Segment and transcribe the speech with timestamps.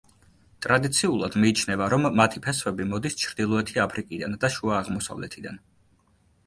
[0.65, 5.63] ტრადიციულად მიიჩნევა, რომ მათი ფესვები მოდის ჩრდილოეთი აფრიკიდან და შუა აღმოსავლეთიდან.